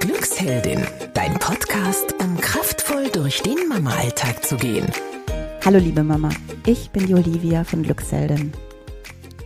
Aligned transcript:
Glücksheldin, 0.00 0.86
dein 1.14 1.34
Podcast, 1.38 2.14
um 2.20 2.36
kraftvoll 2.40 3.08
durch 3.10 3.42
den 3.42 3.68
Mama-Alltag 3.68 4.44
zu 4.44 4.56
gehen. 4.56 4.86
Hallo 5.64 5.78
liebe 5.78 6.02
Mama, 6.02 6.30
ich 6.64 6.90
bin 6.90 7.06
die 7.06 7.14
Olivia 7.14 7.64
von 7.64 7.82
Glücksheldin. 7.82 8.52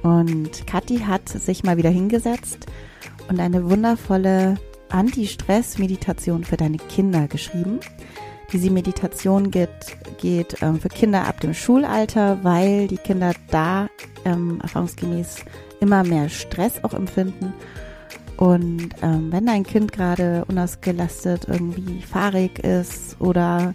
Und 0.03 0.67
Kathi 0.67 0.99
hat 0.99 1.29
sich 1.29 1.65
mal 1.65 1.77
wieder 1.77 1.91
hingesetzt 1.91 2.67
und 3.29 3.41
eine 3.41 3.69
wundervolle 3.71 4.57
Anti-Stress-Meditation 4.91 6.45
für 6.45 6.57
deine 6.57 6.77
Kinder 6.77 7.27
geschrieben. 7.29 7.81
Diese 8.53 8.71
Meditation 8.71 9.51
geht, 9.51 9.71
geht 10.19 10.63
ähm, 10.63 10.79
für 10.79 10.91
Kinder 10.91 11.27
ab 11.27 11.41
dem 11.41 11.55
Schulalter, 11.55 12.39
weil 12.43 12.87
die 12.89 12.99
Kinder 12.99 13.33
da 13.51 13.89
ähm, 14.25 14.61
erfahrungsgemäß 14.63 15.37
immer 15.81 16.05
mehr 16.05 16.29
Stress 16.29 16.85
auch 16.85 16.93
empfinden. 16.93 17.55
Und 18.43 18.89
ähm, 19.03 19.31
wenn 19.31 19.47
dein 19.47 19.63
Kind 19.63 19.93
gerade 19.93 20.45
unausgelastet 20.49 21.47
irgendwie 21.47 22.03
fahrig 22.03 22.59
ist 22.59 23.15
oder 23.21 23.73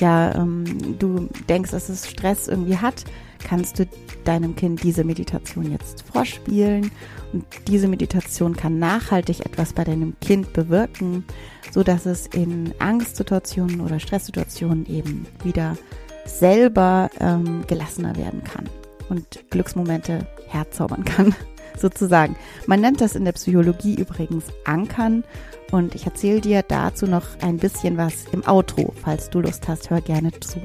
ja, 0.00 0.34
ähm, 0.34 0.98
du 0.98 1.30
denkst, 1.48 1.70
dass 1.70 1.88
es 1.88 2.10
Stress 2.10 2.46
irgendwie 2.46 2.76
hat, 2.76 3.06
kannst 3.42 3.78
du 3.78 3.88
deinem 4.24 4.54
Kind 4.54 4.82
diese 4.82 5.02
Meditation 5.02 5.72
jetzt 5.72 6.02
vorspielen. 6.02 6.90
Und 7.32 7.46
diese 7.68 7.88
Meditation 7.88 8.54
kann 8.54 8.78
nachhaltig 8.78 9.46
etwas 9.46 9.72
bei 9.72 9.84
deinem 9.84 10.14
Kind 10.20 10.52
bewirken, 10.52 11.24
so 11.70 11.82
dass 11.82 12.04
es 12.04 12.26
in 12.26 12.74
Angstsituationen 12.80 13.80
oder 13.80 13.98
Stresssituationen 13.98 14.84
eben 14.90 15.26
wieder 15.42 15.78
selber 16.26 17.08
ähm, 17.18 17.64
gelassener 17.66 18.14
werden 18.16 18.44
kann 18.44 18.68
und 19.08 19.42
Glücksmomente 19.48 20.26
herzaubern 20.48 21.02
kann, 21.06 21.34
sozusagen. 21.78 22.36
Man 22.66 22.80
nennt 22.80 23.00
das 23.00 23.14
in 23.14 23.24
der 23.24 23.32
Psychologie 23.32 23.94
übrigens 23.94 24.44
Ankern 24.64 25.24
und 25.70 25.94
ich 25.94 26.06
erzähle 26.06 26.40
dir 26.40 26.62
dazu 26.62 27.06
noch 27.06 27.24
ein 27.40 27.56
bisschen 27.56 27.96
was 27.96 28.26
im 28.32 28.46
Outro. 28.46 28.92
Falls 29.02 29.30
du 29.30 29.40
Lust 29.40 29.68
hast, 29.68 29.90
hör 29.90 30.00
gerne 30.00 30.30
zu. 30.40 30.60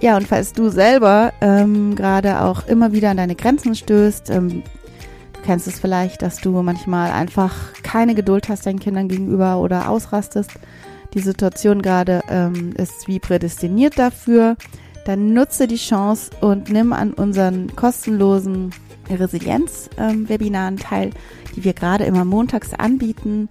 Ja, 0.00 0.16
und 0.16 0.26
falls 0.26 0.52
du 0.52 0.68
selber 0.68 1.32
ähm, 1.40 1.94
gerade 1.94 2.40
auch 2.40 2.66
immer 2.66 2.92
wieder 2.92 3.10
an 3.10 3.18
deine 3.18 3.36
Grenzen 3.36 3.74
stößt, 3.74 4.30
ähm, 4.30 4.64
du 5.32 5.40
kennst 5.44 5.68
es 5.68 5.78
vielleicht, 5.78 6.22
dass 6.22 6.38
du 6.38 6.60
manchmal 6.62 7.12
einfach 7.12 7.54
keine 7.84 8.14
Geduld 8.14 8.48
hast 8.48 8.66
deinen 8.66 8.80
Kindern 8.80 9.08
gegenüber 9.08 9.58
oder 9.58 9.88
ausrastest, 9.88 10.50
die 11.14 11.20
Situation 11.20 11.82
gerade 11.82 12.22
ähm, 12.28 12.72
ist 12.76 13.06
wie 13.06 13.20
prädestiniert 13.20 13.98
dafür, 13.98 14.56
dann 15.04 15.32
nutze 15.34 15.66
die 15.66 15.76
Chance 15.76 16.30
und 16.40 16.70
nimm 16.70 16.92
an 16.92 17.12
unseren 17.12 17.74
kostenlosen 17.74 18.70
Resilienz-Webinaren 19.10 20.76
teil, 20.76 21.10
die 21.56 21.64
wir 21.64 21.72
gerade 21.72 22.04
immer 22.04 22.24
montags 22.24 22.72
anbieten. 22.74 23.48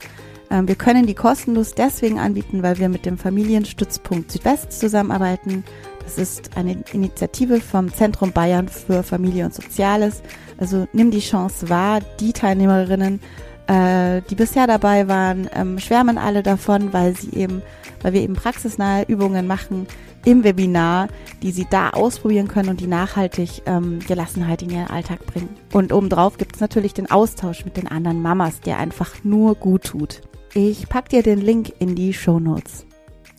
Ähm, 0.50 0.68
wir 0.68 0.76
können 0.76 1.06
die 1.06 1.14
kostenlos 1.14 1.74
deswegen 1.76 2.20
anbieten, 2.20 2.64
weil 2.64 2.78
wir 2.80 2.90
mit 2.90 3.06
dem 3.06 3.18
Familienstützpunkt 3.18 4.32
Südwest 4.32 4.80
zusammenarbeiten. 4.80 5.64
Das 6.04 6.18
ist 6.18 6.58
eine 6.58 6.84
Initiative 6.94 7.62
vom 7.62 7.94
Zentrum 7.94 8.32
Bayern 8.32 8.68
für 8.68 9.04
Familie 9.04 9.46
und 9.46 9.54
Soziales. 9.54 10.22
Also 10.58 10.88
nimm 10.94 11.12
die 11.12 11.20
Chance 11.20 11.70
wahr, 11.70 12.00
die 12.20 12.34
Teilnehmerinnen, 12.34 13.20
äh, 13.68 14.22
die 14.30 14.36
bisher 14.36 14.68
dabei 14.68 15.08
waren, 15.08 15.50
ähm, 15.56 15.80
schwärmen 15.80 16.18
alle 16.18 16.44
davon, 16.44 16.92
weil 16.92 17.16
sie 17.16 17.34
eben, 17.34 17.62
weil 18.02 18.14
wir 18.14 18.22
eben 18.22 18.34
praxisnahe 18.34 19.06
Übungen 19.08 19.48
machen, 19.48 19.88
im 20.26 20.44
Webinar, 20.44 21.08
die 21.42 21.52
Sie 21.52 21.66
da 21.70 21.90
ausprobieren 21.92 22.48
können 22.48 22.70
und 22.70 22.80
die 22.80 22.88
nachhaltig 22.88 23.64
ähm, 23.66 24.00
Gelassenheit 24.00 24.62
in 24.62 24.70
Ihren 24.70 24.88
Alltag 24.88 25.26
bringen. 25.26 25.50
Und 25.74 25.92
obendrauf 25.94 26.38
gibt 26.38 26.56
es 26.56 26.62
natürlich 26.62 26.94
den 26.94 27.10
Austausch 27.10 27.66
mit 27.66 27.78
den 27.78 27.88
anderen 27.88 28.22
Mamas, 28.22 28.62
der 28.62 28.78
einfach 28.78 29.24
nur 29.24 29.56
gut 29.56 29.86
tut. 29.86 30.22
Ich 30.54 30.90
pack 30.90 31.10
dir 31.10 31.24
den 31.24 31.40
Link 31.40 31.74
in 31.80 31.96
die 31.96 32.14
Show 32.14 32.40
Notes. 32.40 32.86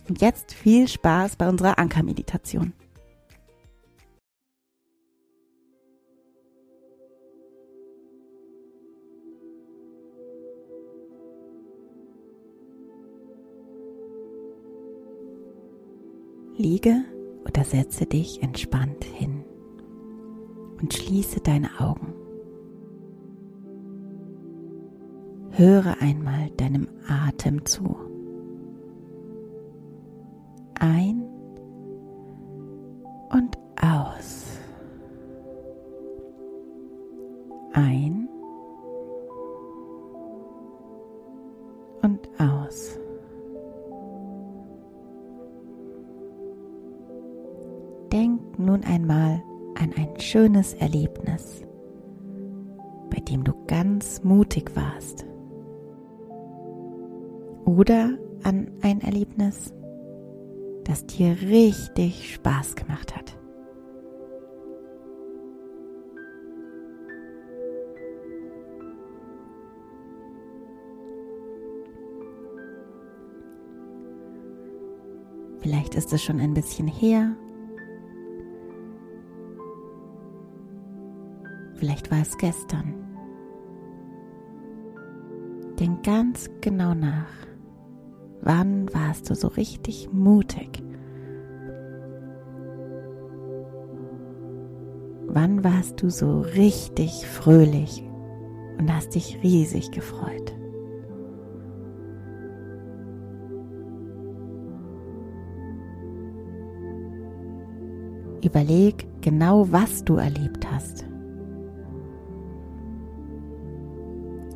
Und 0.09 0.21
jetzt 0.21 0.53
viel 0.53 0.87
Spaß 0.87 1.37
bei 1.37 1.47
unserer 1.47 1.77
Ankermeditation. 1.79 2.73
Liege 16.55 17.03
oder 17.47 17.63
setze 17.63 18.05
dich 18.05 18.43
entspannt 18.43 19.03
hin 19.03 19.43
und 20.79 20.93
schließe 20.93 21.39
deine 21.39 21.69
Augen. 21.79 22.13
Höre 25.51 25.95
einmal 25.99 26.49
deinem 26.57 26.87
Atem 27.07 27.65
zu. 27.65 27.95
Ein 30.79 31.23
und 33.31 33.57
aus. 33.81 34.59
Ein 37.73 38.27
und 42.01 42.29
aus. 42.39 42.99
Nun 48.63 48.83
einmal 48.83 49.41
an 49.75 49.93
ein 49.95 50.19
schönes 50.19 50.73
Erlebnis, 50.75 51.61
bei 53.09 53.19
dem 53.19 53.43
du 53.43 53.53
ganz 53.67 54.23
mutig 54.23 54.75
warst. 54.75 55.25
Oder 57.65 58.17
an 58.43 58.71
ein 58.81 59.01
Erlebnis, 59.01 59.73
das 60.83 61.05
dir 61.05 61.37
richtig 61.41 62.33
Spaß 62.33 62.75
gemacht 62.75 63.15
hat. 63.15 63.37
Vielleicht 75.59 75.95
ist 75.95 76.11
es 76.11 76.21
schon 76.21 76.41
ein 76.41 76.53
bisschen 76.53 76.87
her 76.87 77.37
Vielleicht 81.83 82.11
war 82.11 82.21
es 82.21 82.37
gestern. 82.37 82.93
Denk 85.77 86.01
ganz 86.03 86.49
genau 86.61 86.93
nach. 86.93 87.27
Wann 88.39 88.87
warst 88.93 89.29
du 89.29 89.35
so 89.35 89.49
richtig 89.49 90.09
mutig? 90.13 90.81
Wann 95.27 95.61
warst 95.65 96.01
du 96.01 96.09
so 96.09 96.39
richtig 96.39 97.27
fröhlich 97.27 98.01
und 98.79 98.89
hast 98.89 99.13
dich 99.13 99.43
riesig 99.43 99.91
gefreut? 99.91 100.55
Überleg 108.41 109.05
genau, 109.19 109.69
was 109.69 110.05
du 110.05 110.15
erlebt 110.15 110.65
hast. 110.71 111.12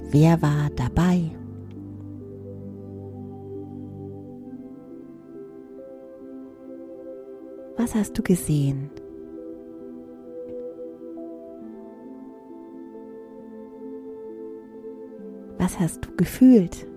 Wer 0.10 0.42
war 0.42 0.70
dabei? 0.76 1.32
Was 7.76 7.94
hast 7.94 8.18
du 8.18 8.24
gesehen? 8.24 8.90
Was 15.58 15.78
hast 15.78 16.06
du 16.06 16.16
gefühlt? 16.16 16.88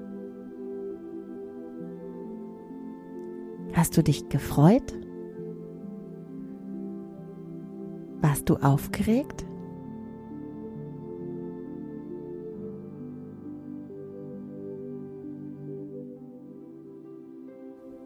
Hast 3.72 3.96
du 3.96 4.02
dich 4.02 4.28
gefreut? 4.28 4.96
Warst 8.20 8.48
du 8.48 8.56
aufgeregt? 8.56 9.44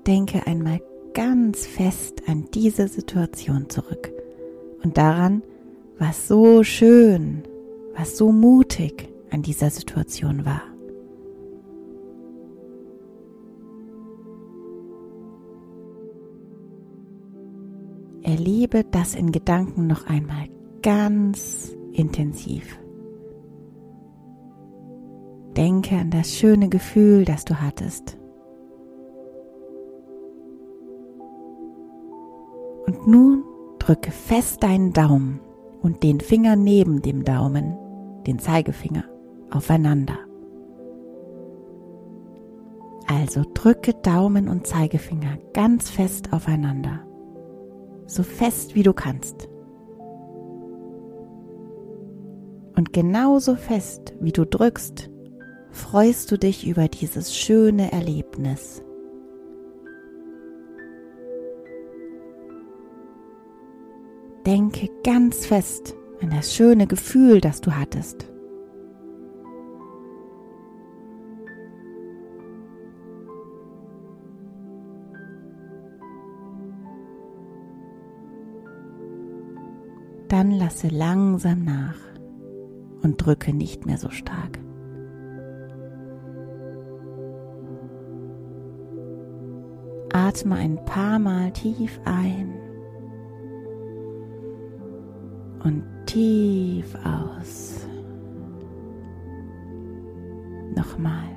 Denke 0.06 0.46
einmal 0.46 0.80
ganz 1.14 1.66
fest 1.66 2.22
an 2.26 2.46
diese 2.52 2.88
Situation 2.88 3.68
zurück 3.70 4.12
und 4.82 4.98
daran, 4.98 5.42
was 5.98 6.28
so 6.28 6.62
schön, 6.62 7.44
was 7.96 8.16
so 8.16 8.32
mutig 8.32 9.08
an 9.30 9.42
dieser 9.42 9.70
Situation 9.70 10.44
war. 10.44 10.62
Erlebe 18.22 18.84
das 18.90 19.14
in 19.14 19.32
Gedanken 19.32 19.86
noch 19.86 20.06
einmal 20.06 20.48
ganz 20.82 21.76
intensiv. 21.92 22.78
Denke 25.56 25.96
an 25.96 26.10
das 26.10 26.34
schöne 26.34 26.68
Gefühl, 26.68 27.24
das 27.24 27.44
du 27.44 27.60
hattest. 27.60 28.18
Und 33.04 33.10
nun 33.10 33.44
drücke 33.78 34.10
fest 34.10 34.62
deinen 34.62 34.92
Daumen 34.92 35.40
und 35.82 36.02
den 36.02 36.20
Finger 36.20 36.56
neben 36.56 37.02
dem 37.02 37.24
Daumen, 37.24 37.76
den 38.26 38.38
Zeigefinger, 38.38 39.04
aufeinander. 39.50 40.18
Also 43.06 43.42
drücke 43.52 43.92
Daumen 43.92 44.48
und 44.48 44.66
Zeigefinger 44.66 45.36
ganz 45.52 45.90
fest 45.90 46.32
aufeinander, 46.32 47.00
so 48.06 48.22
fest 48.22 48.74
wie 48.74 48.82
du 48.82 48.94
kannst. 48.94 49.48
Und 52.76 52.92
genauso 52.92 53.54
fest 53.54 54.14
wie 54.20 54.32
du 54.32 54.46
drückst, 54.46 55.10
freust 55.70 56.32
du 56.32 56.38
dich 56.38 56.66
über 56.66 56.88
dieses 56.88 57.36
schöne 57.36 57.92
Erlebnis. 57.92 58.82
Denke 64.46 64.90
ganz 65.02 65.46
fest 65.46 65.96
an 66.20 66.30
das 66.30 66.54
schöne 66.54 66.86
Gefühl, 66.86 67.40
das 67.40 67.62
du 67.62 67.72
hattest. 67.72 68.26
Dann 80.28 80.50
lasse 80.50 80.88
langsam 80.88 81.64
nach 81.64 81.96
und 83.02 83.24
drücke 83.24 83.54
nicht 83.54 83.86
mehr 83.86 83.98
so 83.98 84.10
stark. 84.10 84.58
Atme 90.12 90.56
ein 90.56 90.84
paar 90.84 91.18
Mal 91.18 91.52
tief 91.52 92.00
ein 92.04 92.63
und 95.64 95.82
tief 96.06 96.94
aus. 97.04 97.86
Nochmal 100.76 101.28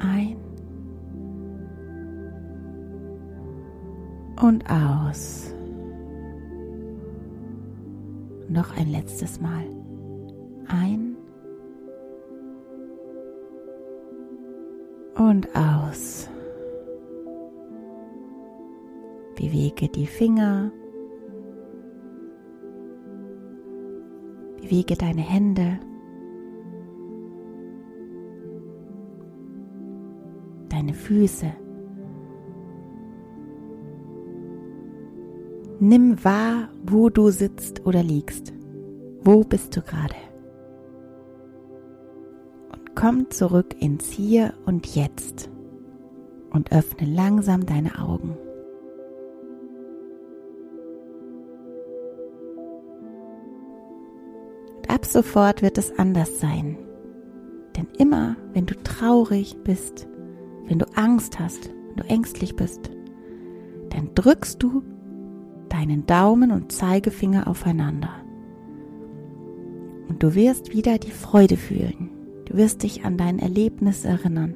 ein 0.00 0.36
und 4.40 4.64
aus. 4.70 5.54
Noch 8.48 8.76
ein 8.76 8.90
letztes 8.90 9.40
Mal. 9.40 9.64
Ein 10.68 11.16
und 15.16 15.48
aus. 15.54 16.28
Bewege 19.36 19.88
die 19.88 20.06
Finger 20.06 20.70
Bewege 24.68 24.96
deine 24.96 25.22
Hände, 25.22 25.78
deine 30.68 30.92
Füße. 30.92 31.46
Nimm 35.80 36.22
wahr, 36.22 36.68
wo 36.84 37.08
du 37.08 37.30
sitzt 37.30 37.86
oder 37.86 38.02
liegst. 38.02 38.52
Wo 39.22 39.42
bist 39.42 39.74
du 39.74 39.80
gerade? 39.80 40.16
Und 42.70 42.94
komm 42.94 43.30
zurück 43.30 43.74
ins 43.80 44.10
Hier 44.10 44.52
und 44.66 44.94
Jetzt 44.94 45.48
und 46.50 46.72
öffne 46.72 47.06
langsam 47.06 47.64
deine 47.64 47.98
Augen. 47.98 48.36
Ab 54.88 55.04
sofort 55.04 55.62
wird 55.62 55.78
es 55.78 55.96
anders 55.98 56.40
sein. 56.40 56.76
Denn 57.76 57.86
immer, 57.98 58.36
wenn 58.54 58.66
du 58.66 58.74
traurig 58.82 59.56
bist, 59.62 60.08
wenn 60.66 60.78
du 60.78 60.86
Angst 60.96 61.38
hast, 61.38 61.70
wenn 61.88 61.96
du 61.96 62.04
ängstlich 62.04 62.56
bist, 62.56 62.90
dann 63.90 64.10
drückst 64.14 64.62
du 64.62 64.82
deinen 65.68 66.06
Daumen 66.06 66.50
und 66.50 66.72
Zeigefinger 66.72 67.46
aufeinander. 67.46 68.10
Und 70.08 70.22
du 70.22 70.34
wirst 70.34 70.72
wieder 70.72 70.98
die 70.98 71.10
Freude 71.10 71.56
fühlen. 71.56 72.10
Du 72.46 72.56
wirst 72.56 72.82
dich 72.82 73.04
an 73.04 73.18
dein 73.18 73.38
Erlebnis 73.38 74.04
erinnern 74.04 74.54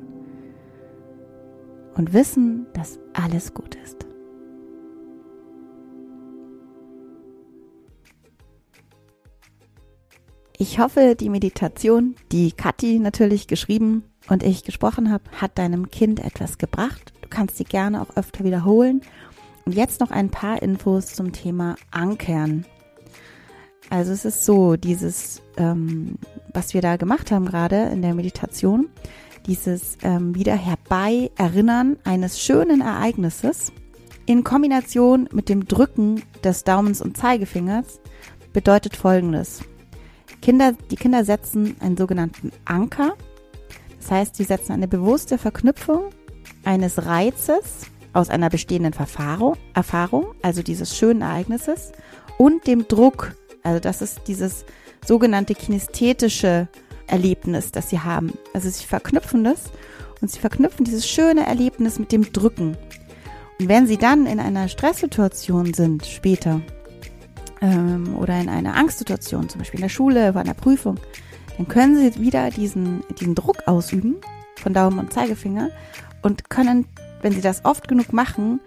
und 1.94 2.14
wissen, 2.14 2.66
dass 2.72 2.98
alles 3.12 3.52
gut 3.52 3.76
ist. 3.84 4.01
Ich 10.62 10.78
hoffe, 10.78 11.16
die 11.16 11.28
Meditation, 11.28 12.14
die 12.30 12.52
Kathi 12.52 13.00
natürlich 13.00 13.48
geschrieben 13.48 14.04
und 14.28 14.44
ich 14.44 14.62
gesprochen 14.62 15.10
habe, 15.10 15.24
hat 15.32 15.58
deinem 15.58 15.90
Kind 15.90 16.20
etwas 16.20 16.56
gebracht. 16.56 17.12
Du 17.20 17.28
kannst 17.28 17.56
sie 17.56 17.64
gerne 17.64 18.00
auch 18.00 18.16
öfter 18.16 18.44
wiederholen. 18.44 19.00
Und 19.64 19.74
jetzt 19.74 19.98
noch 19.98 20.12
ein 20.12 20.30
paar 20.30 20.62
Infos 20.62 21.14
zum 21.14 21.32
Thema 21.32 21.74
Ankern. 21.90 22.64
Also 23.90 24.12
es 24.12 24.24
ist 24.24 24.44
so, 24.44 24.76
dieses, 24.76 25.42
ähm, 25.56 26.14
was 26.54 26.74
wir 26.74 26.80
da 26.80 26.94
gemacht 26.94 27.32
haben 27.32 27.46
gerade 27.46 27.88
in 27.92 28.00
der 28.00 28.14
Meditation, 28.14 28.88
dieses 29.48 29.98
ähm, 30.04 30.36
wieder 30.36 30.54
herbei 30.54 31.32
erinnern 31.36 31.96
eines 32.04 32.40
schönen 32.40 32.82
Ereignisses 32.82 33.72
in 34.26 34.44
Kombination 34.44 35.28
mit 35.32 35.48
dem 35.48 35.66
Drücken 35.66 36.22
des 36.44 36.62
Daumens 36.62 37.02
und 37.02 37.16
Zeigefingers 37.16 37.98
bedeutet 38.52 38.94
Folgendes. 38.94 39.64
Kinder, 40.42 40.74
die 40.90 40.96
Kinder 40.96 41.24
setzen 41.24 41.76
einen 41.80 41.96
sogenannten 41.96 42.52
Anker. 42.64 43.14
Das 44.00 44.10
heißt, 44.10 44.36
sie 44.36 44.44
setzen 44.44 44.72
eine 44.72 44.88
bewusste 44.88 45.38
Verknüpfung 45.38 46.10
eines 46.64 47.06
Reizes 47.06 47.86
aus 48.12 48.28
einer 48.28 48.50
bestehenden 48.50 48.92
Erfahrung, 48.92 49.56
Erfahrung, 49.72 50.34
also 50.42 50.62
dieses 50.62 50.96
schönen 50.96 51.22
Ereignisses, 51.22 51.92
und 52.38 52.66
dem 52.66 52.88
Druck, 52.88 53.36
also 53.62 53.78
das 53.78 54.02
ist 54.02 54.22
dieses 54.26 54.64
sogenannte 55.06 55.54
kinesthetische 55.54 56.68
Erlebnis, 57.06 57.70
das 57.70 57.90
sie 57.90 58.00
haben. 58.00 58.32
Also 58.52 58.68
sie 58.68 58.84
verknüpfen 58.84 59.44
das 59.44 59.70
und 60.20 60.30
sie 60.30 60.40
verknüpfen 60.40 60.84
dieses 60.84 61.06
schöne 61.08 61.46
Erlebnis 61.46 61.98
mit 61.98 62.10
dem 62.10 62.32
Drücken. 62.32 62.76
Und 63.60 63.68
wenn 63.68 63.86
sie 63.86 63.96
dann 63.96 64.26
in 64.26 64.40
einer 64.40 64.68
Stresssituation 64.68 65.72
sind 65.72 66.04
später, 66.04 66.60
ähm, 67.62 68.14
oder 68.16 68.38
in 68.38 68.48
einer 68.48 68.76
Angstsituation, 68.76 69.48
zum 69.48 69.60
Beispiel 69.60 69.78
in 69.78 69.84
der 69.84 69.88
Schule, 69.88 70.32
bei 70.32 70.40
einer 70.40 70.54
Prüfung, 70.54 70.98
dann 71.56 71.68
können 71.68 71.96
sie 71.96 72.20
wieder 72.20 72.50
diesen, 72.50 73.02
diesen 73.18 73.34
Druck 73.34 73.66
ausüben 73.66 74.16
von 74.56 74.74
Daumen 74.74 74.98
und 74.98 75.12
Zeigefinger 75.12 75.70
und 76.22 76.50
können, 76.50 76.86
wenn 77.22 77.32
sie 77.32 77.40
das 77.40 77.64
oft 77.64 77.88
genug 77.88 78.12
machen, 78.12 78.60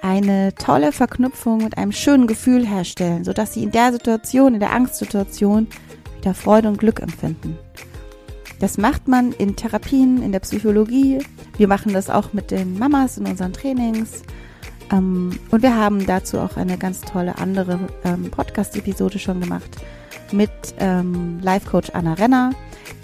eine 0.00 0.54
tolle 0.54 0.92
Verknüpfung 0.92 1.58
mit 1.58 1.76
einem 1.76 1.92
schönen 1.92 2.26
Gefühl 2.26 2.66
herstellen, 2.66 3.24
sodass 3.24 3.54
sie 3.54 3.62
in 3.62 3.72
der 3.72 3.92
Situation, 3.92 4.54
in 4.54 4.60
der 4.60 4.72
Angstsituation 4.72 5.66
wieder 6.18 6.34
Freude 6.34 6.68
und 6.68 6.78
Glück 6.78 7.00
empfinden. 7.00 7.58
Das 8.60 8.78
macht 8.78 9.06
man 9.06 9.32
in 9.32 9.56
Therapien, 9.56 10.22
in 10.22 10.32
der 10.32 10.40
Psychologie. 10.40 11.18
Wir 11.56 11.68
machen 11.68 11.92
das 11.92 12.10
auch 12.10 12.32
mit 12.32 12.50
den 12.50 12.78
Mamas 12.78 13.18
in 13.18 13.26
unseren 13.26 13.52
Trainings. 13.52 14.22
Ähm, 14.92 15.38
und 15.50 15.62
wir 15.62 15.76
haben 15.76 16.06
dazu 16.06 16.38
auch 16.38 16.56
eine 16.56 16.78
ganz 16.78 17.00
tolle 17.00 17.38
andere 17.38 17.78
ähm, 18.04 18.30
Podcast-Episode 18.30 19.18
schon 19.18 19.40
gemacht 19.40 19.70
mit 20.32 20.50
ähm, 20.78 21.40
Life-Coach 21.42 21.90
Anna 21.94 22.14
Renner, 22.14 22.52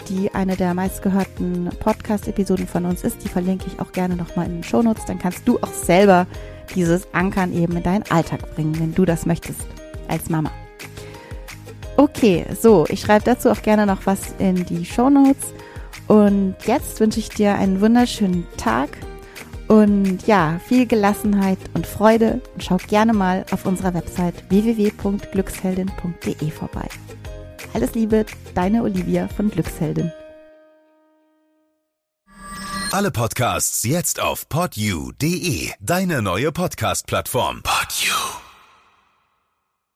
die 0.09 0.33
eine 0.33 0.55
der 0.55 0.73
meistgehörten 0.73 1.69
Podcast-Episoden 1.79 2.67
von 2.67 2.85
uns 2.85 3.03
ist. 3.03 3.23
Die 3.23 3.29
verlinke 3.29 3.65
ich 3.67 3.79
auch 3.79 3.91
gerne 3.91 4.15
nochmal 4.15 4.45
in 4.47 4.53
den 4.57 4.63
Shownotes. 4.63 5.05
Dann 5.05 5.19
kannst 5.19 5.47
du 5.47 5.57
auch 5.59 5.73
selber 5.73 6.27
dieses 6.75 7.07
Ankern 7.13 7.53
eben 7.53 7.77
in 7.77 7.83
deinen 7.83 8.03
Alltag 8.09 8.55
bringen, 8.55 8.79
wenn 8.79 8.93
du 8.93 9.05
das 9.05 9.25
möchtest 9.25 9.61
als 10.07 10.29
Mama. 10.29 10.51
Okay, 11.97 12.45
so, 12.59 12.85
ich 12.89 13.01
schreibe 13.01 13.23
dazu 13.23 13.49
auch 13.49 13.61
gerne 13.61 13.85
noch 13.85 14.05
was 14.05 14.35
in 14.37 14.65
die 14.65 14.85
Shownotes. 14.85 15.53
Und 16.07 16.55
jetzt 16.65 16.99
wünsche 16.99 17.19
ich 17.19 17.29
dir 17.29 17.55
einen 17.55 17.81
wunderschönen 17.81 18.45
Tag 18.57 18.89
und 19.67 20.27
ja, 20.27 20.59
viel 20.65 20.85
Gelassenheit 20.85 21.57
und 21.73 21.87
Freude 21.87 22.41
und 22.53 22.63
schau 22.63 22.77
gerne 22.87 23.13
mal 23.13 23.45
auf 23.51 23.65
unserer 23.65 23.93
Website 23.93 24.35
www.glücksheldin.de 24.49 26.51
vorbei. 26.51 26.87
Alles 27.73 27.93
Liebe, 27.93 28.25
deine 28.53 28.83
Olivia 28.83 29.27
von 29.27 29.49
Glücksheldin. 29.49 30.11
Alle 32.91 33.11
Podcasts 33.11 33.83
jetzt 33.83 34.21
auf 34.21 34.47
podyou.de, 34.47 35.71
deine 35.81 36.21
neue 36.21 36.53
Podcast-Plattform. 36.53 37.61
Podyou. 37.63 38.44